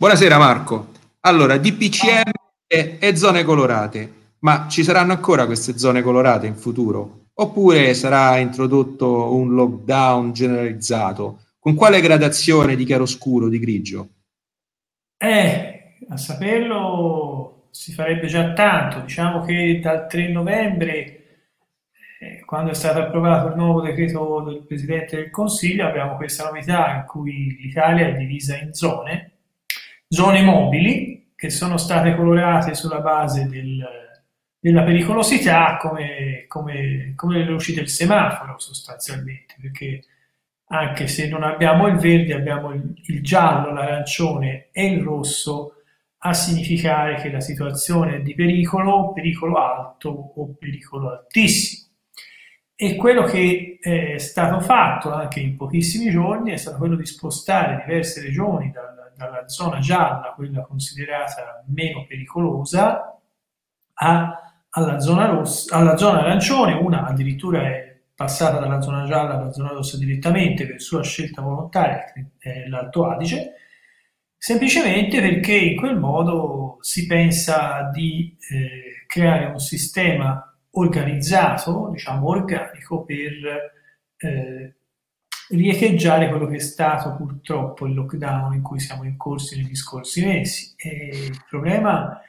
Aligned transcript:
Buonasera 0.00 0.38
Marco. 0.38 0.92
Allora, 1.20 1.58
DPCM 1.58 2.30
e, 2.66 3.16
zone 3.16 3.44
colorate, 3.44 4.12
ma 4.38 4.66
ci 4.66 4.82
saranno 4.82 5.12
ancora 5.12 5.44
queste 5.44 5.76
zone 5.76 6.00
colorate 6.00 6.46
in 6.46 6.54
futuro? 6.54 7.26
Oppure 7.34 7.92
sarà 7.92 8.38
introdotto 8.38 9.34
un 9.34 9.52
lockdown 9.52 10.32
generalizzato? 10.32 11.42
Con 11.58 11.74
quale 11.74 12.00
gradazione 12.00 12.76
di 12.76 12.86
chiaroscuro, 12.86 13.50
di 13.50 13.58
grigio? 13.58 14.08
Eh, 15.18 15.96
a 16.08 16.16
saperlo 16.16 17.66
si 17.70 17.92
farebbe 17.92 18.26
già 18.26 18.54
tanto. 18.54 19.00
Diciamo 19.00 19.42
che 19.42 19.80
dal 19.82 20.06
3 20.06 20.28
novembre 20.28 21.24
eh, 22.20 22.42
quando 22.46 22.70
è 22.70 22.74
stato 22.74 23.00
approvato 23.00 23.48
il 23.48 23.56
nuovo 23.56 23.82
decreto 23.82 24.40
del 24.46 24.64
Presidente 24.66 25.16
del 25.16 25.30
Consiglio 25.30 25.86
abbiamo 25.86 26.16
questa 26.16 26.44
novità 26.44 26.94
in 26.94 27.04
cui 27.06 27.58
l'Italia 27.60 28.06
è 28.06 28.16
divisa 28.16 28.56
in 28.56 28.72
zone 28.72 29.29
zone 30.12 30.42
mobili 30.42 31.32
che 31.36 31.50
sono 31.50 31.76
state 31.76 32.16
colorate 32.16 32.74
sulla 32.74 33.00
base 33.00 33.46
del, 33.46 33.86
della 34.58 34.82
pericolosità 34.82 35.76
come, 35.76 36.44
come, 36.48 37.12
come, 37.14 37.38
le 37.38 37.44
luci 37.44 37.72
del 37.72 37.88
semaforo 37.88 38.58
sostanzialmente, 38.58 39.54
perché 39.60 40.04
anche 40.72 41.06
se 41.06 41.28
non 41.28 41.44
abbiamo 41.44 41.86
il 41.86 41.96
verde 41.96 42.34
abbiamo 42.34 42.72
il, 42.72 42.92
il 43.06 43.22
giallo, 43.22 43.72
l'arancione 43.72 44.68
e 44.72 44.86
il 44.86 45.02
rosso 45.02 45.76
a 46.18 46.34
significare 46.34 47.14
che 47.14 47.30
la 47.30 47.40
situazione 47.40 48.16
è 48.16 48.20
di 48.20 48.34
pericolo, 48.34 49.12
pericolo 49.12 49.56
alto 49.56 50.32
o 50.34 50.54
pericolo 50.58 51.10
altissimo. 51.10 51.89
E 52.82 52.96
quello 52.96 53.24
che 53.24 53.78
è 53.80 54.16
stato 54.16 54.60
fatto 54.60 55.12
anche 55.12 55.40
in 55.40 55.56
pochissimi 55.56 56.10
giorni 56.10 56.52
è 56.52 56.56
stato 56.56 56.78
quello 56.78 56.96
di 56.96 57.04
spostare 57.04 57.84
diverse 57.84 58.22
regioni 58.22 58.70
dal 58.70 59.00
dalla 59.20 59.46
zona 59.48 59.80
gialla, 59.80 60.32
quella 60.34 60.62
considerata 60.62 61.62
meno 61.66 62.06
pericolosa, 62.06 63.20
a, 63.92 64.54
alla, 64.70 64.98
zona 64.98 65.26
rossa, 65.26 65.76
alla 65.76 65.96
zona 65.98 66.20
arancione, 66.20 66.72
una 66.72 67.06
addirittura 67.06 67.60
è 67.66 67.98
passata 68.14 68.58
dalla 68.58 68.80
zona 68.80 69.04
gialla 69.04 69.38
alla 69.38 69.52
zona 69.52 69.72
rossa 69.72 69.98
direttamente 69.98 70.66
per 70.66 70.80
sua 70.80 71.02
scelta 71.02 71.42
volontaria, 71.42 72.04
è 72.38 72.66
l'Alto 72.66 73.10
Adige, 73.10 73.52
semplicemente 74.38 75.20
perché 75.20 75.54
in 75.54 75.76
quel 75.76 75.98
modo 75.98 76.78
si 76.80 77.06
pensa 77.06 77.90
di 77.92 78.34
eh, 78.50 79.04
creare 79.06 79.46
un 79.46 79.58
sistema 79.58 80.49
organizzato, 80.72 81.90
diciamo 81.92 82.28
organico, 82.28 83.04
per 83.04 83.32
eh, 84.16 84.74
riecheggiare 85.50 86.28
quello 86.28 86.46
che 86.46 86.56
è 86.56 86.60
stato 86.60 87.16
purtroppo 87.16 87.86
il 87.86 87.94
lockdown 87.94 88.54
in 88.54 88.62
cui 88.62 88.80
siamo 88.80 89.04
incorsi 89.04 89.60
negli 89.60 89.74
scorsi 89.74 90.24
mesi. 90.24 90.74
E 90.76 91.08
il 91.30 91.44
problema 91.48 92.20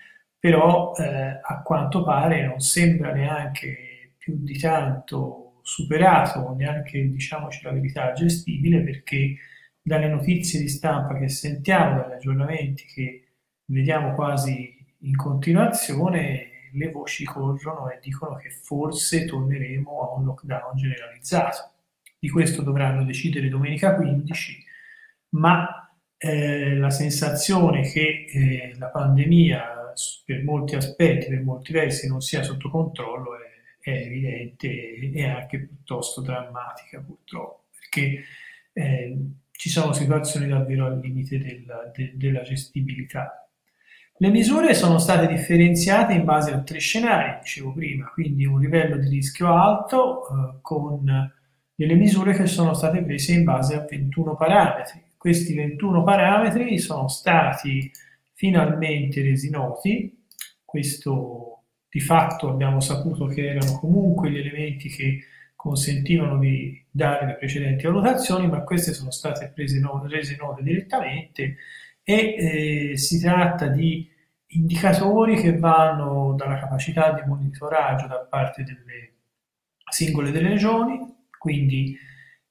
però 0.42 0.94
eh, 0.96 1.40
a 1.40 1.62
quanto 1.64 2.04
pare 2.04 2.48
non 2.48 2.60
sembra 2.60 3.14
neanche 3.14 4.16
più 4.18 4.38
di 4.40 4.58
tanto 4.58 5.60
superato, 5.62 6.56
neanche 6.58 7.10
diciamoci 7.10 7.62
la 7.64 7.72
verità 7.72 8.12
gestibile, 8.14 8.82
perché 8.82 9.36
dalle 9.80 10.08
notizie 10.08 10.60
di 10.60 10.68
stampa 10.68 11.16
che 11.20 11.30
sentiamo, 11.30 12.02
dagli 12.02 12.14
aggiornamenti 12.14 12.86
che 12.86 13.28
vediamo 13.66 14.16
quasi 14.16 14.76
in 15.02 15.16
continuazione, 15.16 16.51
le 16.74 16.92
voci 16.92 17.26
corrono 17.26 17.90
e 17.90 18.00
dicono 18.02 18.36
che 18.36 18.50
forse 18.50 19.26
torneremo 19.26 20.02
a 20.02 20.18
un 20.18 20.26
lockdown 20.26 20.76
generalizzato 20.76 21.72
di 22.20 22.30
questo 22.30 22.62
dovranno 22.62 23.04
decidere 23.04 23.50
domenica 23.50 23.96
15, 23.96 24.64
ma 25.30 25.90
eh, 26.18 26.76
la 26.76 26.92
sensazione 26.92 27.82
che 27.82 28.28
eh, 28.32 28.76
la 28.78 28.90
pandemia 28.90 29.94
per 30.24 30.44
molti 30.44 30.76
aspetti, 30.76 31.30
per 31.30 31.42
molti 31.42 31.74
versi 31.74 32.08
non 32.08 32.22
sia 32.22 32.44
sotto 32.44 32.70
controllo 32.70 33.32
è, 33.38 33.90
è 33.90 34.06
evidente 34.06 34.68
e 34.70 35.26
anche 35.26 35.60
piuttosto 35.62 36.22
drammatica 36.22 37.00
purtroppo, 37.00 37.66
perché 37.80 38.24
eh, 38.74 39.18
ci 39.52 39.70
sono 39.70 39.92
situazioni 39.94 40.48
davvero 40.48 40.86
al 40.86 41.00
limite 41.00 41.40
della, 41.40 41.92
de, 41.94 42.12
della 42.16 42.42
gestibilità. 42.44 43.50
Le 44.22 44.30
misure 44.30 44.76
sono 44.76 45.00
state 45.00 45.26
differenziate 45.26 46.14
in 46.14 46.26
base 46.26 46.52
a 46.52 46.62
tre 46.62 46.78
scenari, 46.78 47.40
dicevo 47.42 47.74
prima, 47.74 48.08
quindi 48.14 48.46
un 48.46 48.60
livello 48.60 48.98
di 48.98 49.10
rischio 49.10 49.52
alto 49.52 50.28
eh, 50.28 50.60
con 50.62 51.34
delle 51.74 51.96
misure 51.96 52.34
che 52.34 52.46
sono 52.46 52.76
state 52.76 53.02
prese 53.02 53.34
in 53.34 53.44
base 53.44 53.74
a 53.74 53.84
21 53.90 54.36
parametri. 54.36 55.02
Questi 55.18 55.56
21 55.56 56.04
parametri 56.04 56.78
sono 56.78 57.08
stati 57.08 57.92
finalmente 58.34 59.24
resi 59.24 59.50
noti, 59.50 60.26
questo 60.64 61.64
di 61.90 62.00
fatto 62.00 62.48
abbiamo 62.48 62.80
saputo 62.80 63.26
che 63.26 63.48
erano 63.48 63.80
comunque 63.80 64.30
gli 64.30 64.38
elementi 64.38 64.88
che 64.90 65.22
consentivano 65.56 66.38
di 66.38 66.80
dare 66.92 67.26
le 67.26 67.38
precedenti 67.38 67.88
valutazioni, 67.88 68.48
ma 68.48 68.62
queste 68.62 68.94
sono 68.94 69.10
state 69.10 69.52
prese 69.52 69.80
no- 69.80 70.06
rese 70.08 70.36
note 70.40 70.62
direttamente 70.62 71.56
e 72.04 72.92
eh, 72.92 72.98
si 72.98 73.20
tratta 73.20 73.68
di 73.68 74.10
indicatori 74.54 75.36
che 75.36 75.58
vanno 75.58 76.34
dalla 76.36 76.60
capacità 76.60 77.14
di 77.14 77.22
monitoraggio 77.26 78.08
da 78.08 78.26
parte 78.30 78.64
delle 78.64 79.14
singole 79.90 80.32
delle 80.32 80.50
regioni, 80.50 81.00
quindi 81.38 81.98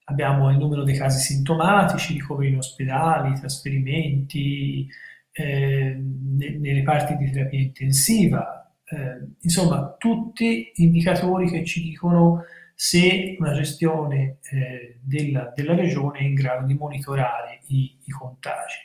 abbiamo 0.04 0.50
il 0.50 0.58
numero 0.58 0.82
dei 0.82 0.96
casi 0.96 1.20
sintomatici, 1.20 2.14
ricoveri 2.14 2.50
in 2.50 2.58
ospedali, 2.58 3.38
trasferimenti, 3.38 4.88
eh, 5.32 5.96
nei, 5.96 6.72
reparti 6.74 7.16
di 7.16 7.30
terapia 7.30 7.60
intensiva, 7.60 8.72
eh, 8.84 9.34
insomma 9.40 9.94
tutti 9.98 10.72
indicatori 10.76 11.48
che 11.48 11.64
ci 11.64 11.82
dicono 11.82 12.44
se 12.74 13.36
una 13.38 13.52
gestione 13.52 14.38
eh, 14.50 14.98
della, 15.02 15.52
della, 15.54 15.74
regione 15.74 16.20
è 16.20 16.22
in 16.22 16.34
grado 16.34 16.66
di 16.66 16.74
monitorare 16.74 17.60
i, 17.68 17.96
i, 18.04 18.10
contagi. 18.10 18.78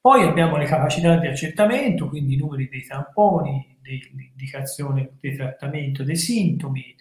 Poi 0.00 0.22
abbiamo 0.22 0.56
le 0.56 0.64
capacità 0.64 1.16
di 1.18 1.26
accertamento, 1.26 2.08
quindi 2.08 2.34
i 2.34 2.36
numeri 2.38 2.68
dei 2.68 2.86
tamponi, 2.86 3.78
dell'indicazione 3.82 5.16
del 5.20 5.36
trattamento 5.36 6.04
dei 6.04 6.16
sintomi, 6.16 6.94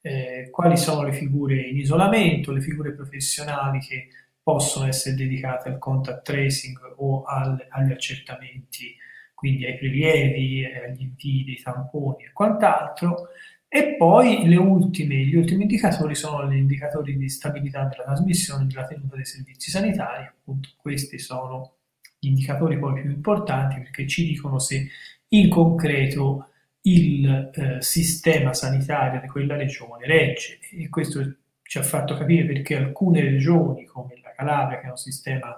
eh, 0.00 0.48
quali 0.50 0.76
sono 0.76 1.02
le 1.02 1.12
figure 1.12 1.60
in 1.60 1.76
isolamento, 1.76 2.52
le 2.52 2.60
figure 2.62 2.94
professionali 2.94 3.80
che 3.80 4.08
possono 4.42 4.86
essere 4.86 5.16
dedicate 5.16 5.68
al 5.68 5.78
contact 5.78 6.22
tracing 6.22 6.78
o 6.96 7.24
al, 7.24 7.66
agli 7.68 7.92
accertamenti, 7.92 8.94
quindi 9.34 9.66
ai 9.66 9.76
prelievi, 9.76 10.64
agli 10.64 11.02
invii 11.02 11.44
dei 11.44 11.60
tamponi 11.60 12.24
e 12.24 12.32
quant'altro. 12.32 13.28
E 13.68 13.96
poi 13.96 14.46
ultime, 14.56 15.16
gli 15.16 15.34
ultimi 15.34 15.62
indicatori 15.62 16.14
sono 16.14 16.48
gli 16.50 16.56
indicatori 16.56 17.16
di 17.18 17.28
stabilità 17.28 17.84
della 17.84 18.04
trasmissione 18.04 18.66
della 18.66 18.86
tenuta 18.86 19.16
dei 19.16 19.26
servizi 19.26 19.70
sanitari. 19.70 20.24
Appunto, 20.24 20.70
questi 20.76 21.18
sono 21.18 21.74
gli 22.18 22.28
indicatori 22.28 22.78
poi 22.78 23.00
più 23.00 23.10
importanti 23.10 23.80
perché 23.80 24.06
ci 24.06 24.24
dicono 24.24 24.58
se 24.58 24.88
in 25.28 25.48
concreto 25.48 26.50
il 26.82 27.50
eh, 27.52 27.82
sistema 27.82 28.54
sanitario 28.54 29.20
di 29.20 29.26
quella 29.26 29.56
regione 29.56 30.06
regge. 30.06 30.58
E 30.70 30.88
questo 30.88 31.36
ci 31.62 31.78
ha 31.78 31.82
fatto 31.82 32.16
capire 32.16 32.46
perché 32.46 32.76
alcune 32.76 33.20
regioni 33.20 33.84
come 33.84 34.20
la 34.22 34.32
Calabria 34.34 34.80
che 34.80 34.86
ha 34.86 34.90
un 34.90 34.96
sistema 34.96 35.54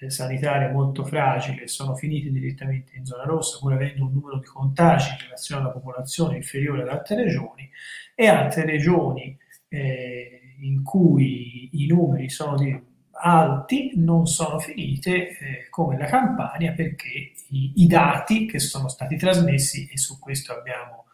eh, 0.00 0.10
sanitario 0.10 0.70
molto 0.70 1.04
fragile 1.04 1.68
sono 1.68 1.94
finite 1.94 2.30
direttamente 2.30 2.96
in 2.96 3.04
zona 3.04 3.24
rossa 3.24 3.58
pur 3.58 3.74
avendo 3.74 4.04
un 4.04 4.12
numero 4.12 4.38
di 4.38 4.46
contagi 4.46 5.10
in 5.10 5.18
relazione 5.24 5.62
alla 5.62 5.70
popolazione 5.70 6.36
inferiore 6.36 6.82
ad 6.82 6.88
altre 6.88 7.16
regioni 7.16 7.70
e 8.14 8.26
altre 8.26 8.64
regioni 8.64 9.36
eh, 9.68 10.56
in 10.60 10.82
cui 10.82 11.68
i 11.72 11.86
numeri 11.86 12.30
sono 12.30 12.56
di 12.56 12.92
alti 13.20 13.92
non 13.96 14.26
sono 14.26 14.58
finite 14.58 15.28
eh, 15.28 15.66
come 15.70 15.98
la 15.98 16.06
Campania 16.06 16.72
perché 16.72 17.32
i, 17.48 17.72
i, 17.76 17.86
dati 17.86 18.46
che 18.46 18.58
sono 18.58 18.88
stati 18.88 19.16
trasmessi 19.16 19.88
e 19.90 19.96
su 19.96 20.18
questo 20.18 20.52
abbiamo 20.52 21.06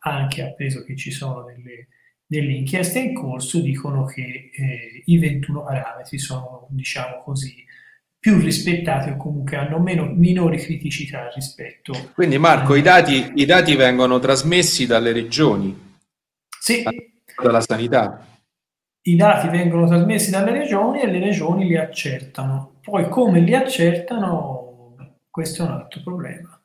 anche 0.00 0.42
appreso 0.42 0.84
che 0.84 0.96
ci 0.96 1.10
sono 1.10 1.42
delle, 1.42 1.88
delle 2.26 2.52
inchieste 2.52 3.00
in 3.00 3.14
corso 3.14 3.60
dicono 3.60 4.04
che 4.04 4.50
eh, 4.52 5.02
i 5.04 5.18
21 5.18 5.64
parametri 5.64 6.18
sono 6.18 6.66
diciamo 6.70 7.22
così 7.22 7.64
più 8.18 8.38
rispettati 8.38 9.10
o 9.10 9.16
comunque 9.16 9.56
hanno 9.56 9.78
meno, 9.78 10.06
minori 10.06 10.58
criticità 10.58 11.30
rispetto 11.34 12.10
quindi 12.14 12.38
Marco 12.38 12.74
a... 12.74 12.76
i, 12.76 12.82
dati, 12.82 13.32
i 13.36 13.44
dati 13.44 13.74
vengono 13.74 14.18
trasmessi 14.18 14.86
dalle 14.86 15.12
regioni 15.12 15.96
sì. 16.60 16.84
dalla 17.40 17.60
sanità 17.60 18.26
i 19.06 19.16
dati 19.16 19.48
vengono 19.48 19.86
trasmessi 19.86 20.30
dalle 20.30 20.52
regioni 20.52 21.00
e 21.00 21.06
le 21.06 21.20
regioni 21.20 21.66
li 21.66 21.76
accertano. 21.76 22.78
Poi 22.82 23.08
come 23.08 23.40
li 23.40 23.54
accertano, 23.54 24.94
questo 25.30 25.62
è 25.62 25.66
un 25.66 25.72
altro 25.72 26.00
problema. 26.02 26.60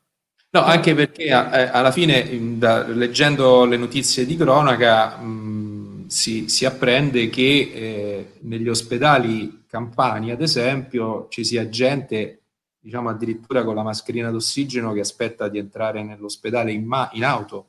No, 0.50 0.60
anche 0.60 0.94
perché 0.94 1.24
eh, 1.24 1.32
alla 1.32 1.92
fine, 1.92 2.58
da, 2.58 2.86
leggendo 2.86 3.64
le 3.64 3.76
notizie 3.76 4.26
di 4.26 4.36
cronaca, 4.36 5.16
mh, 5.16 6.08
si, 6.08 6.48
si, 6.48 6.64
apprende 6.64 7.30
che 7.30 7.70
eh, 7.72 8.32
negli 8.40 8.68
ospedali 8.68 9.64
campani, 9.66 10.30
ad 10.30 10.42
esempio, 10.42 11.28
ci 11.30 11.44
sia 11.44 11.68
gente 11.68 12.38
diciamo 12.78 13.08
addirittura 13.08 13.62
con 13.62 13.76
la 13.76 13.84
mascherina 13.84 14.30
d'ossigeno 14.30 14.92
che 14.92 15.00
aspetta 15.00 15.48
di 15.48 15.58
entrare 15.58 16.02
nell'ospedale 16.02 16.72
in, 16.72 16.84
ma- 16.84 17.08
in 17.12 17.24
auto. 17.24 17.68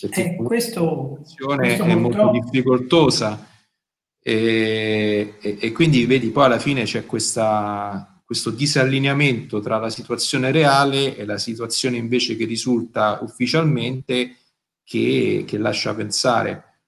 Perché 0.00 0.30
eh, 0.30 0.36
questo, 0.36 1.20
situazione 1.22 1.76
è 1.76 1.94
molto 1.94 2.30
difficoltosa 2.30 3.47
e, 4.28 5.38
e, 5.40 5.56
e, 5.58 5.72
quindi 5.72 6.04
vedi 6.04 6.28
poi 6.28 6.44
alla 6.44 6.58
fine 6.58 6.84
c'è 6.84 7.06
questa, 7.06 8.20
questo 8.26 8.50
disallineamento 8.50 9.58
tra 9.60 9.78
la 9.78 9.88
situazione 9.88 10.50
reale 10.50 11.16
e 11.16 11.24
la 11.24 11.38
situazione 11.38 11.96
invece 11.96 12.36
che 12.36 12.44
risulta 12.44 13.20
ufficialmente 13.22 14.36
che, 14.84 15.44
che 15.46 15.56
lascia 15.56 15.94
pensare. 15.94 16.80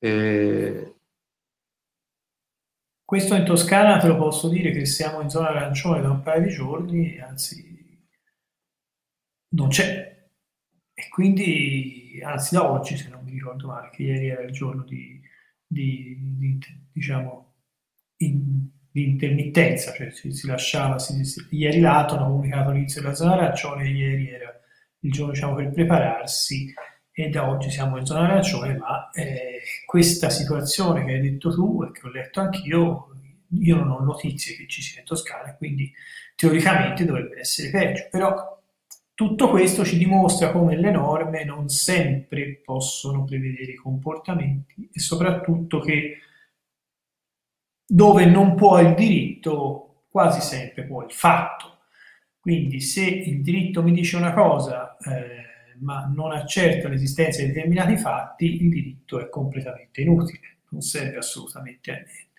Eh, 0.00 0.94
questo 3.04 3.36
in 3.36 3.44
Toscana 3.44 3.98
te 3.98 4.08
lo 4.08 4.16
posso 4.16 4.48
dire 4.48 4.72
che 4.72 4.84
siamo 4.84 5.20
in 5.20 5.30
zona 5.30 5.50
arancione 5.50 6.02
da 6.02 6.10
un 6.10 6.22
paio 6.22 6.42
di 6.42 6.50
giorni, 6.52 7.20
anzi 7.20 8.04
non 9.54 9.68
c'è. 9.68 10.26
E 10.92 11.08
quindi, 11.08 12.20
anzi 12.24 12.56
da 12.56 12.68
oggi, 12.68 12.96
se 12.96 13.08
non 13.10 13.22
mi 13.22 13.30
ricordo 13.30 13.68
male, 13.68 13.90
che 13.90 14.02
ieri 14.02 14.26
era 14.26 14.42
il 14.42 14.50
giorno 14.50 14.82
di, 14.82 15.19
di, 15.72 16.16
di 16.36 16.58
diciamo, 16.92 17.54
in, 18.18 18.66
di 18.90 19.04
intermittenza, 19.04 19.92
cioè 19.92 20.10
si, 20.10 20.32
si 20.32 20.48
lasciava, 20.48 20.98
si, 20.98 21.24
si, 21.24 21.46
ieri 21.50 21.78
l'ATO 21.78 22.16
hanno 22.16 22.26
comunicato 22.26 22.72
l'inizio 22.72 23.00
della 23.00 23.14
zona 23.14 23.34
arancione, 23.34 23.88
ieri 23.88 24.30
era 24.30 24.52
il 25.00 25.12
giorno 25.12 25.32
diciamo, 25.32 25.54
per 25.54 25.70
prepararsi 25.70 26.74
e 27.12 27.28
da 27.28 27.48
oggi 27.48 27.70
siamo 27.70 27.98
in 27.98 28.04
zona 28.04 28.22
arancione, 28.22 28.76
ma 28.76 29.10
eh, 29.10 29.60
questa 29.86 30.28
situazione 30.28 31.04
che 31.04 31.12
hai 31.12 31.20
detto 31.20 31.52
tu 31.54 31.84
e 31.84 31.92
che 31.92 32.06
ho 32.06 32.10
letto 32.10 32.40
anch'io, 32.40 33.14
io 33.60 33.76
non 33.76 33.90
ho 33.90 34.00
notizie 34.00 34.56
che 34.56 34.66
ci 34.66 34.82
sia 34.82 35.00
in 35.00 35.06
Toscana, 35.06 35.54
quindi 35.54 35.92
teoricamente 36.34 37.04
dovrebbe 37.04 37.38
essere 37.38 37.70
peggio, 37.70 38.08
però 38.10 38.59
tutto 39.20 39.50
questo 39.50 39.84
ci 39.84 39.98
dimostra 39.98 40.50
come 40.50 40.78
le 40.78 40.90
norme 40.90 41.44
non 41.44 41.68
sempre 41.68 42.62
possono 42.64 43.24
prevedere 43.24 43.72
i 43.72 43.74
comportamenti 43.74 44.88
e 44.90 44.98
soprattutto 44.98 45.78
che 45.78 46.20
dove 47.84 48.24
non 48.24 48.54
può 48.54 48.80
il 48.80 48.94
diritto, 48.94 50.04
quasi 50.08 50.40
sempre 50.40 50.84
può 50.84 51.04
il 51.04 51.12
fatto. 51.12 51.80
Quindi 52.40 52.80
se 52.80 53.04
il 53.04 53.42
diritto 53.42 53.82
mi 53.82 53.92
dice 53.92 54.16
una 54.16 54.32
cosa, 54.32 54.96
eh, 54.96 55.76
ma 55.80 56.06
non 56.06 56.32
accerta 56.32 56.88
l'esistenza 56.88 57.42
di 57.42 57.48
determinati 57.48 57.98
fatti, 57.98 58.62
il 58.62 58.70
diritto 58.70 59.20
è 59.20 59.28
completamente 59.28 60.00
inutile, 60.00 60.60
non 60.70 60.80
serve 60.80 61.18
assolutamente 61.18 61.90
a 61.90 61.94
niente. 61.96 62.29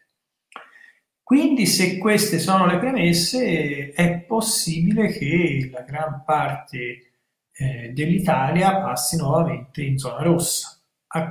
Quindi 1.32 1.66
se 1.66 1.98
queste 1.98 2.40
sono 2.40 2.66
le 2.66 2.78
premesse 2.78 3.94
è 3.94 4.18
possibile 4.28 5.08
che 5.08 5.70
la 5.72 5.80
gran 5.80 6.24
parte 6.26 7.12
eh, 7.54 7.92
dell'Italia 7.94 8.82
passi 8.82 9.16
nuovamente 9.16 9.82
in 9.82 9.98
zona 9.98 10.24
rossa. 10.24 10.78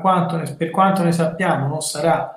Quanto 0.01 0.39
ne, 0.39 0.57
per 0.57 0.71
quanto 0.71 1.03
ne 1.03 1.13
sappiamo 1.13 1.67
non 1.67 1.83
sarà 1.83 2.35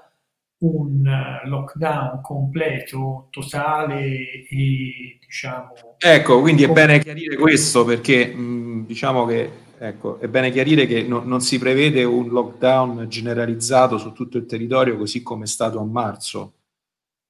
un 0.58 1.08
uh, 1.08 1.48
lockdown 1.48 2.20
completo, 2.20 3.30
totale 3.30 4.10
e 4.50 5.20
diciamo... 5.26 5.72
Ecco, 6.00 6.42
quindi 6.42 6.64
è 6.64 6.68
bene 6.68 7.00
chiarire 7.00 7.38
questo 7.38 7.86
perché 7.86 8.26
mh, 8.26 8.86
diciamo 8.86 9.26
che 9.26 9.62
Ecco, 9.78 10.20
è 10.20 10.28
bene 10.28 10.52
chiarire 10.52 10.86
che 10.86 11.02
no, 11.04 11.22
non 11.24 11.40
si 11.40 11.60
prevede 11.60 12.04
un 12.04 12.28
lockdown 12.28 13.06
generalizzato 13.08 13.98
su 13.98 14.12
tutto 14.12 14.38
il 14.38 14.46
territorio 14.46 14.98
così 14.98 15.22
come 15.24 15.44
è 15.44 15.48
stato 15.48 15.80
a 15.80 15.84
marzo, 15.84 16.54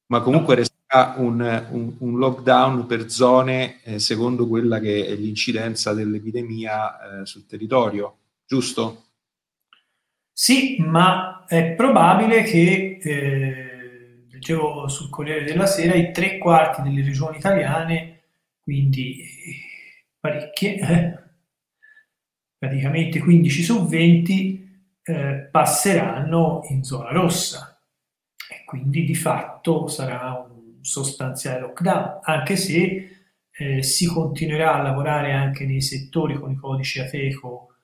ma 0.08 0.22
comunque 0.22 0.56
resterà 0.56 1.16
un, 1.18 1.68
un, 1.72 1.96
un 2.00 2.18
lockdown 2.18 2.86
per 2.86 3.10
zone 3.10 3.82
eh, 3.84 4.00
secondo 4.00 4.48
quella 4.48 4.80
che 4.80 5.08
è 5.08 5.16
l'incidenza 5.16 5.94
dell'epidemia 5.94 7.22
eh, 7.22 7.26
sul 7.26 7.46
territorio, 7.46 8.18
giusto? 8.46 9.06
Sì, 10.32 10.78
ma 10.80 11.46
è 11.46 11.74
probabile 11.74 12.44
che, 12.44 13.00
eh, 13.02 14.26
leggevo 14.30 14.88
sul 14.88 15.10
Corriere 15.10 15.44
della 15.44 15.66
Sera, 15.66 15.96
i 15.96 16.12
tre 16.12 16.38
quarti 16.38 16.82
delle 16.82 17.04
regioni 17.04 17.38
italiane, 17.38 18.22
quindi 18.60 19.24
parecchie, 20.20 21.20
praticamente 22.58 23.20
15 23.20 23.64
su 23.64 23.88
20 23.88 24.92
eh, 25.04 25.50
passeranno 25.52 26.62
in 26.70 26.84
zona 26.84 27.12
rossa 27.12 27.73
quindi 28.74 29.04
di 29.04 29.14
fatto 29.14 29.88
sarà 29.88 30.48
un 30.50 30.80
sostanziale 30.82 31.60
lockdown, 31.60 32.22
anche 32.24 32.56
se 32.56 33.18
eh, 33.52 33.84
si 33.84 34.08
continuerà 34.08 34.74
a 34.74 34.82
lavorare 34.82 35.32
anche 35.32 35.64
nei 35.68 35.80
settori 35.80 36.34
con 36.40 36.50
i 36.50 36.56
codici 36.56 37.00
ATECO, 37.00 37.76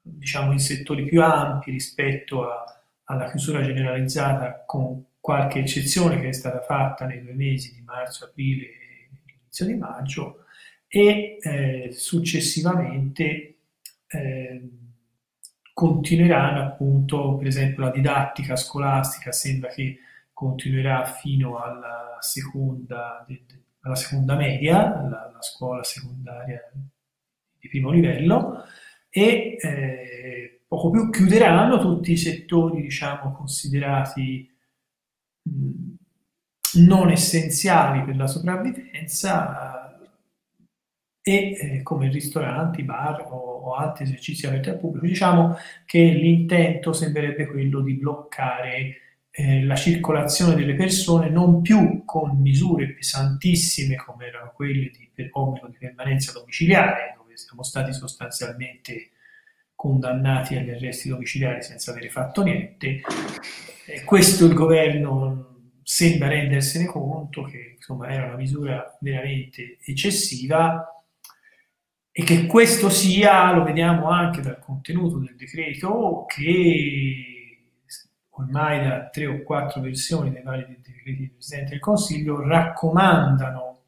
diciamo 0.00 0.52
in 0.52 0.58
settori 0.58 1.04
più 1.04 1.22
ampi 1.22 1.70
rispetto 1.70 2.48
a, 2.48 2.64
alla 3.04 3.28
chiusura 3.28 3.60
generalizzata 3.60 4.64
con 4.64 5.04
qualche 5.20 5.58
eccezione 5.58 6.18
che 6.18 6.28
è 6.28 6.32
stata 6.32 6.62
fatta 6.62 7.04
nei 7.04 7.20
due 7.20 7.34
mesi 7.34 7.74
di 7.74 7.82
marzo, 7.82 8.24
aprile 8.24 8.64
e 8.64 9.08
inizio 9.42 9.66
di 9.66 9.74
maggio 9.74 10.44
e 10.88 11.36
eh, 11.42 11.88
successivamente 11.92 13.58
eh, 14.06 14.68
continueranno 15.74 16.62
appunto, 16.62 17.36
per 17.36 17.48
esempio 17.48 17.82
la 17.82 17.90
didattica 17.90 18.56
scolastica. 18.56 19.30
Sembra 19.30 19.68
che 19.68 19.98
continuerà 20.38 21.04
fino 21.04 21.60
alla 21.60 22.16
seconda, 22.20 23.26
alla 23.80 23.94
seconda 23.96 24.36
media, 24.36 25.02
la, 25.02 25.30
la 25.32 25.42
scuola 25.42 25.82
secondaria 25.82 26.60
di 27.58 27.68
primo 27.68 27.90
livello, 27.90 28.62
e 29.10 29.56
eh, 29.60 30.60
poco 30.68 30.90
più 30.90 31.10
chiuderanno 31.10 31.80
tutti 31.80 32.12
i 32.12 32.16
settori, 32.16 32.82
diciamo, 32.82 33.32
considerati 33.32 34.48
mh, 35.42 35.94
non 36.86 37.10
essenziali 37.10 38.04
per 38.04 38.14
la 38.14 38.28
sopravvivenza 38.28 40.00
e 41.20 41.56
eh, 41.60 41.82
come 41.82 42.10
ristoranti, 42.10 42.84
bar 42.84 43.26
o, 43.28 43.36
o, 43.36 43.74
altri 43.74 44.04
esercizi 44.04 44.46
aperti 44.46 44.68
al 44.68 44.78
pubblico, 44.78 45.04
diciamo 45.04 45.56
che 45.84 45.98
l'intento 45.98 46.92
sembrerebbe 46.92 47.48
quello 47.48 47.80
di 47.80 47.94
bloccare 47.94 49.07
eh, 49.40 49.62
la 49.62 49.76
circolazione 49.76 50.56
delle 50.56 50.74
persone 50.74 51.28
non 51.28 51.62
più 51.62 52.02
con 52.04 52.40
misure 52.40 52.88
pesantissime 52.88 53.94
come 53.94 54.26
erano 54.26 54.50
quelle 54.52 54.90
di 54.90 55.30
obbligo 55.30 55.68
di 55.68 55.76
permanenza 55.78 56.32
domiciliare, 56.32 57.14
dove 57.16 57.36
siamo 57.36 57.62
stati 57.62 57.92
sostanzialmente 57.92 59.10
condannati 59.76 60.56
agli 60.56 60.70
arresti 60.70 61.08
domiciliari 61.08 61.62
senza 61.62 61.92
avere 61.92 62.10
fatto 62.10 62.42
niente. 62.42 63.00
Eh, 63.86 64.02
questo 64.02 64.44
il 64.44 64.54
governo 64.54 65.76
sembra 65.84 66.26
rendersene 66.26 66.86
conto 66.86 67.42
che 67.42 67.74
insomma 67.76 68.08
era 68.08 68.26
una 68.26 68.36
misura 68.36 68.98
veramente 69.00 69.78
eccessiva 69.84 70.84
e 72.10 72.24
che 72.24 72.46
questo 72.46 72.90
sia, 72.90 73.52
lo 73.52 73.62
vediamo 73.62 74.10
anche 74.10 74.40
dal 74.40 74.58
contenuto 74.58 75.18
del 75.18 75.36
decreto, 75.36 76.24
che 76.26 77.37
ormai 78.38 78.86
da 78.86 79.08
tre 79.08 79.26
o 79.26 79.42
quattro 79.42 79.80
versioni 79.80 80.30
dei 80.30 80.42
vari 80.42 80.64
decreti 80.80 81.20
del 81.20 81.30
Presidente 81.32 81.70
del 81.70 81.80
Consiglio 81.80 82.40
raccomandano 82.40 83.82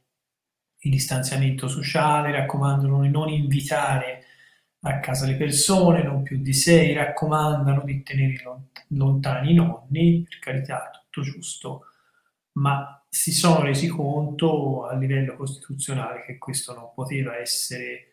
il 0.83 0.90
distanziamento 0.90 1.69
sociale, 1.69 2.33
raccomandano 2.33 3.02
di 3.02 3.09
non 3.09 3.28
invitare 3.28 4.25
a 4.83 4.99
casa 4.99 5.26
le 5.26 5.37
persone, 5.37 6.02
non 6.02 6.23
più 6.23 6.38
di 6.38 6.52
sei, 6.52 6.95
raccomandano 6.95 7.83
di 7.85 8.02
tenere 8.02 8.42
lontani 8.88 9.52
i 9.52 9.54
nonni, 9.54 10.26
per 10.28 10.38
carità, 10.38 10.90
tutto 10.90 11.23
giusto, 11.23 11.85
ma 12.52 13.04
si 13.09 13.33
sono 13.33 13.61
resi 13.62 13.88
conto 13.88 14.87
a 14.87 14.95
livello 14.95 15.37
costituzionale 15.37 16.25
che 16.25 16.38
questo 16.38 16.75
non 16.75 16.90
poteva 16.95 17.37
essere 17.37 18.10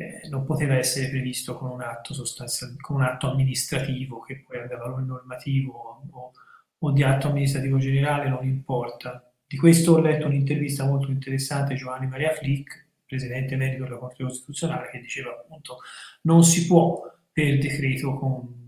eh, 0.00 0.28
non 0.28 0.44
poteva 0.44 0.76
essere 0.76 1.08
previsto 1.08 1.56
con 1.56 1.70
un 1.70 1.82
atto 1.82 2.14
sostanzialmente, 2.14 2.82
con 2.82 2.96
un 2.96 3.02
atto 3.02 3.30
amministrativo 3.30 4.20
che 4.20 4.44
poi 4.46 4.60
abbia 4.60 4.76
valore 4.76 5.02
normativo 5.02 5.72
o, 6.10 6.32
o, 6.78 6.92
di 6.92 7.02
atto 7.02 7.28
amministrativo 7.28 7.78
generale, 7.78 8.28
non 8.28 8.46
importa. 8.46 9.28
Di 9.44 9.56
questo 9.56 9.94
ho 9.94 9.98
letto 9.98 10.26
un'intervista 10.26 10.84
molto 10.84 11.10
interessante 11.10 11.74
di 11.74 11.80
Giovanni 11.80 12.06
Maria 12.06 12.32
Flick, 12.32 12.86
presidente 13.04 13.56
medico 13.56 13.84
della 13.84 13.96
Corte 13.96 14.22
Costituzionale, 14.22 14.90
che 14.90 15.00
diceva 15.00 15.30
appunto 15.30 15.78
non 16.22 16.44
si 16.44 16.66
può 16.66 17.02
per 17.32 17.58
decreto 17.58 18.14
con, 18.14 18.58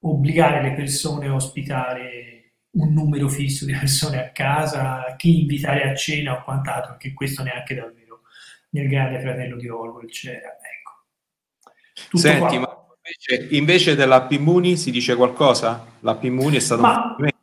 obbligare 0.00 0.62
le 0.62 0.74
persone 0.74 1.28
a 1.28 1.34
ospitare 1.34 2.54
un 2.70 2.92
numero 2.92 3.28
fisso 3.28 3.64
di 3.64 3.72
persone 3.72 4.20
a 4.20 4.30
casa, 4.30 5.14
chi 5.16 5.40
invitare 5.40 5.88
a 5.88 5.94
cena 5.94 6.38
o 6.38 6.44
quant'altro, 6.44 6.92
perché 6.92 7.12
questo 7.12 7.42
neanche 7.42 7.74
davvero 7.74 7.95
nel 8.70 8.88
grande 8.88 9.20
fratello 9.20 9.56
di 9.56 9.68
Orwell 9.68 10.08
c'era. 10.08 10.56
Ecco. 10.56 11.04
Tutto 12.08 12.18
Senti, 12.18 12.58
ma 12.58 12.68
invece, 13.02 13.54
invece 13.54 13.94
dell'app 13.94 14.30
Immuni 14.30 14.76
si 14.76 14.90
dice 14.90 15.14
qualcosa? 15.16 15.86
L'app 16.00 16.24
Immuni 16.24 16.56
è 16.56 16.60
stato 16.60 16.82
ma 16.82 16.88
un 16.88 17.14
fallimento? 17.14 17.34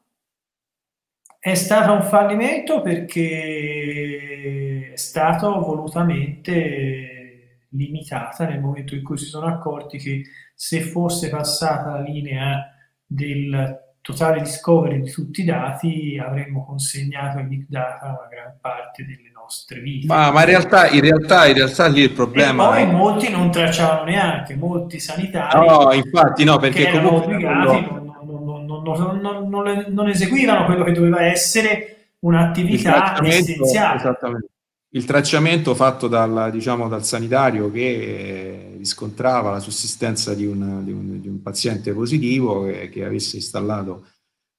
È 1.40 1.56
stato 1.56 1.94
un 1.94 2.04
fallimento 2.04 2.82
perché 2.82 4.92
è 4.94 4.98
stata 4.98 5.50
volutamente 5.50 7.66
limitata 7.70 8.46
nel 8.46 8.60
momento 8.62 8.96
in 8.96 9.04
cui 9.04 9.18
si 9.18 9.26
sono 9.26 9.48
accorti 9.48 9.98
che 9.98 10.22
se 10.56 10.82
fosse 10.82 11.30
passata 11.30 11.92
la 11.92 12.02
linea 12.02 12.66
del 13.06 13.83
totale 14.04 14.42
discovery 14.42 15.02
di 15.02 15.10
tutti 15.10 15.42
i 15.42 15.46
dati 15.46 16.22
avremmo 16.22 16.66
consegnato 16.66 17.38
ai 17.38 17.46
big 17.46 17.66
data 17.70 18.08
una 18.08 18.28
gran 18.30 18.58
parte 18.60 19.06
delle 19.06 19.32
nostre 19.34 19.80
vite. 19.80 20.08
Ma, 20.08 20.30
ma 20.30 20.42
in, 20.42 20.46
realtà, 20.46 20.90
in, 20.90 21.00
realtà, 21.00 21.48
in 21.48 21.54
realtà 21.54 21.88
lì 21.88 22.02
il 22.02 22.12
problema... 22.12 22.64
E 22.64 22.68
poi 22.68 22.82
è... 22.82 22.92
molti 22.92 23.30
non 23.30 23.50
tracciavano 23.50 24.04
neanche, 24.04 24.56
molti 24.56 25.00
sanitari... 25.00 25.66
No, 25.66 25.94
infatti 25.94 26.44
no, 26.44 26.58
perché 26.58 26.92
comunque... 26.92 27.34
Obbligati, 27.34 27.88
non, 28.26 28.66
non, 28.66 29.50
non, 29.50 29.86
non, 29.88 30.10
eseguivano 30.10 30.66
quello 30.66 30.84
che 30.84 30.92
doveva 30.92 31.22
essere 31.22 32.08
un'attività 32.20 33.18
essenziale. 33.24 34.00
Esattamente. 34.00 34.48
Il 34.96 35.06
tracciamento 35.06 35.74
fatto 35.74 36.08
dal, 36.08 36.52
diciamo, 36.52 36.88
dal 36.88 37.04
sanitario 37.04 37.72
che 37.72 38.76
riscontrava 38.78 39.50
la 39.50 39.60
sussistenza 39.60 40.36
di 40.36 40.46
un, 40.46 40.84
di 40.86 40.92
un, 40.92 41.20
di 41.20 41.28
un 41.28 41.42
paziente 41.42 41.94
positivo 41.94 42.66
che, 42.66 42.90
che, 42.90 43.04
avesse 43.04 43.38
installato 43.38 44.06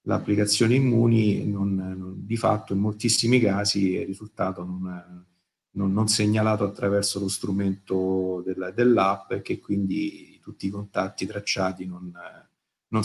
l'applicazione 0.06 0.74
Immuni, 0.74 1.46
non, 1.46 1.76
non, 1.76 2.14
di 2.26 2.36
fatto 2.36 2.72
in 2.72 2.80
moltissimi 2.80 3.38
casi 3.38 3.94
è 3.94 4.04
risultato 4.04 4.64
non, 4.64 5.92
non 5.92 6.08
segnalato 6.08 6.64
attraverso 6.64 7.20
lo 7.20 7.28
strumento 7.28 8.42
del, 8.44 8.72
dell'app 8.74 9.30
e 9.30 9.40
che 9.40 9.60
quindi 9.60 10.40
tutti 10.42 10.66
i 10.66 10.70
contatti 10.70 11.26
tracciati 11.26 11.86
non, 11.86 12.12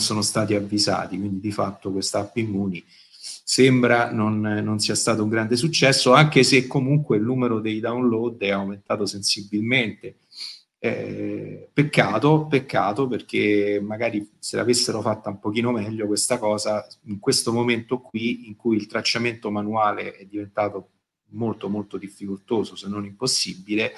sono 0.00 0.22
stati 0.22 0.56
avvisati. 0.56 1.16
Quindi 1.16 1.38
di 1.38 1.52
fatto 1.52 1.92
questa 1.92 2.18
app 2.18 2.36
Immuni 2.38 2.84
sembra 3.20 4.10
non, 4.12 4.40
non, 4.40 4.78
sia 4.78 4.94
stato 4.94 5.22
un 5.22 5.28
grande 5.28 5.56
successo, 5.56 6.12
anche 6.12 6.42
se 6.42 6.66
comunque 6.66 7.16
il 7.16 7.22
numero 7.22 7.60
dei 7.60 7.80
download 7.80 8.40
è 8.40 8.50
aumentato 8.50 9.06
sensibilmente. 9.06 10.18
Eh, 10.82 11.68
peccato, 11.70 12.46
peccato 12.46 13.06
perché 13.06 13.80
magari 13.82 14.26
se 14.38 14.56
l'avessero 14.56 15.02
fatta 15.02 15.28
un 15.28 15.38
pochino 15.38 15.72
meglio 15.72 16.06
questa 16.06 16.38
cosa 16.38 16.86
in 17.02 17.18
questo 17.18 17.52
momento 17.52 17.98
qui 18.00 18.46
in 18.46 18.56
cui 18.56 18.76
il 18.76 18.86
tracciamento 18.86 19.50
manuale 19.50 20.16
è 20.16 20.24
diventato 20.24 20.88
molto 21.32 21.68
molto 21.68 21.98
difficoltoso 21.98 22.76
se 22.76 22.88
non 22.88 23.04
impossibile 23.04 23.92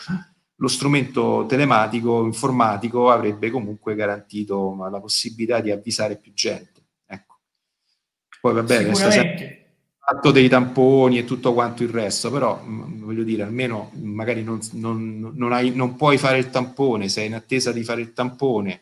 lo 0.57 0.67
strumento 0.67 1.47
telematico 1.49 2.25
informatico 2.25 3.11
avrebbe 3.11 3.50
comunque 3.50 3.95
garantito 3.95 4.76
la 4.91 4.99
possibilità 4.99 5.61
di 5.61 5.71
avvisare 5.71 6.17
più 6.17 6.33
gente 6.35 6.72
poi 8.42 8.54
va 8.54 8.64
bene, 8.64 8.92
fatto 10.04 10.32
dei 10.32 10.49
tamponi 10.49 11.16
e 11.18 11.25
tutto 11.25 11.54
quanto 11.54 11.84
il 11.84 11.90
resto, 11.90 12.28
però 12.28 12.61
mh, 12.61 13.04
voglio 13.04 13.22
dire, 13.22 13.44
almeno 13.44 13.92
magari 13.94 14.42
non, 14.42 14.58
non, 14.72 15.30
non, 15.32 15.52
hai, 15.52 15.72
non, 15.72 15.94
puoi 15.94 16.18
fare 16.18 16.38
il 16.38 16.50
tampone, 16.50 17.08
sei 17.08 17.28
in 17.28 17.34
attesa 17.34 17.70
di 17.70 17.84
fare 17.84 18.00
il 18.00 18.12
tampone, 18.12 18.80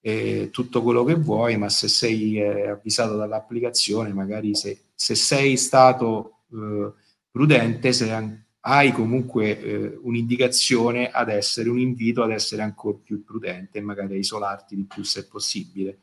eh, 0.00 0.48
tutto 0.50 0.82
quello 0.82 1.04
che 1.04 1.14
vuoi, 1.14 1.56
ma 1.56 1.68
se 1.68 1.86
sei 1.86 2.40
eh, 2.40 2.70
avvisato 2.70 3.14
dall'applicazione, 3.14 4.12
magari 4.12 4.56
se, 4.56 4.86
se 4.96 5.14
sei 5.14 5.56
stato 5.56 6.40
eh, 6.52 6.90
prudente, 7.30 7.92
se 7.92 8.36
hai 8.58 8.90
comunque 8.90 9.60
eh, 9.60 9.98
un'indicazione 10.02 11.08
ad 11.08 11.28
essere, 11.28 11.68
un 11.68 11.78
invito 11.78 12.24
ad 12.24 12.32
essere 12.32 12.62
ancora 12.62 12.98
più 13.00 13.22
prudente 13.22 13.78
e 13.78 13.80
magari 13.80 14.14
a 14.14 14.18
isolarti 14.18 14.74
di 14.74 14.82
più 14.82 15.04
se 15.04 15.28
possibile 15.28 15.98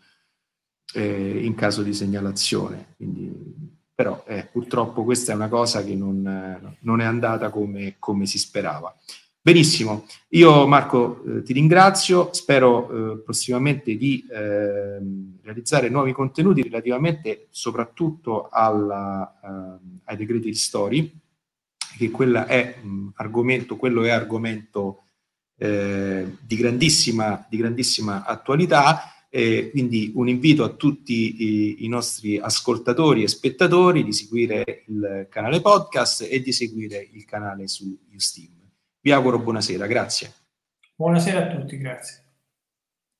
eh, 0.96 1.44
in 1.44 1.56
caso 1.56 1.84
di 1.84 1.94
segnalazione. 1.94 2.94
Quindi, 2.96 3.74
però 3.94 4.24
eh, 4.28 4.48
purtroppo 4.52 5.04
questa 5.04 5.32
è 5.32 5.36
una 5.36 5.50
cosa 5.50 5.84
che 5.84 5.96
non, 5.96 6.76
non 6.80 7.02
è 7.02 7.06
andata 7.06 7.50
come, 7.50 7.96
come, 8.00 8.26
si 8.26 8.38
sperava. 8.38 8.94
Benissimo, 9.42 10.06
io 10.30 10.66
Marco 10.66 11.24
eh, 11.24 11.44
ti 11.44 11.54
ringrazio, 11.54 12.34
spero 12.34 13.14
eh, 13.14 13.18
prossimamente 13.20 13.96
di 13.96 14.26
ehm, 14.30 15.38
realizzare 15.44 15.90
nuovi 15.90 16.14
contenuti 16.14 16.64
relativamente 16.64 17.48
soprattutto 17.52 18.50
alla, 18.50 19.40
ehm, 19.44 20.00
ai 20.06 20.18
decreti 20.18 20.54
story, 20.56 21.14
che 21.98 22.12
è 22.48 22.76
mh, 22.82 23.10
argomento, 23.16 23.78
quello 23.78 24.04
è 24.04 24.10
argomento 24.10 25.04
eh, 25.58 26.38
di 26.42 26.56
grandissima, 26.56 27.46
di 27.48 27.58
grandissima 27.58 28.26
attualità 28.26 29.15
eh, 29.36 29.70
quindi 29.70 30.14
un 30.16 30.30
invito 30.30 30.64
a 30.64 30.70
tutti 30.70 31.44
i, 31.44 31.84
i, 31.84 31.88
nostri 31.90 32.38
ascoltatori 32.38 33.22
e 33.22 33.28
spettatori 33.28 34.06
di 34.06 34.14
seguire 34.14 34.84
il 34.88 35.28
canale 35.30 35.60
podcast 35.60 36.26
e 36.30 36.40
di 36.40 36.54
seguire 36.54 37.06
il 37.12 37.26
canale 37.26 37.68
su 37.68 38.00
Steam. 38.16 38.54
Vi 39.02 39.12
auguro 39.12 39.40
buonasera, 39.40 39.88
grazie. 39.88 40.32
Buonasera 40.96 41.48
a 41.48 41.48
tutti, 41.54 41.78
grazie. 41.78 42.25